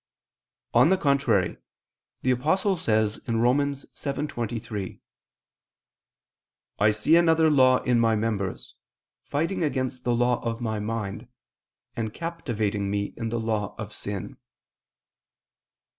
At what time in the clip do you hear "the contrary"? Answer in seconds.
0.89-1.57